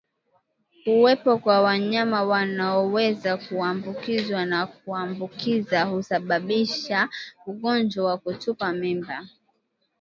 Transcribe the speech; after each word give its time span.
Kuwepo 0.83 1.37
kwa 1.37 1.61
wanyama 1.61 2.23
wanaoweza 2.23 3.37
kuambukizwa 3.37 4.45
na 4.45 4.67
kuambukiza 4.67 5.83
husababisha 5.83 7.09
ugonjwa 7.47 8.05
wa 8.05 8.17
kutupa 8.17 8.71
mimba 8.73 9.25